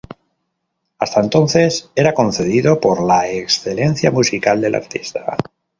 [0.97, 5.37] Hasta entonces era concedido por la excelencia musical del artista.